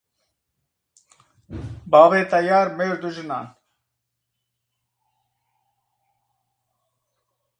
[1.91, 3.47] Babê teyar mêr dû jinan